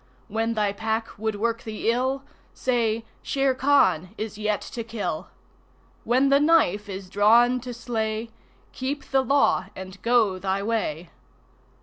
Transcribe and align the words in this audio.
When 0.29 0.55
thy 0.55 0.73
Pack 0.73 1.09
would 1.19 1.35
work 1.35 1.61
thee 1.61 1.91
ill, 1.91 2.23
Say: 2.55 3.05
"Shere 3.21 3.53
Khan 3.53 4.15
is 4.17 4.35
yet 4.35 4.61
to 4.61 4.83
kill." 4.83 5.27
When 6.05 6.29
the 6.29 6.39
knife 6.39 6.89
is 6.89 7.07
drawn 7.07 7.59
to 7.59 7.71
slay, 7.71 8.31
Keep 8.71 9.11
the 9.11 9.21
Law 9.21 9.67
and 9.75 10.01
go 10.01 10.39
thy 10.39 10.63
way. 10.63 11.11